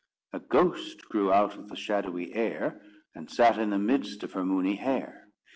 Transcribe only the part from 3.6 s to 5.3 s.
the midst of her moony hair.